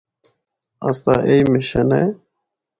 اسدا 0.87 1.13
ایہی 1.27 1.43
مشن 1.51 1.89
اے۔ 1.97 2.03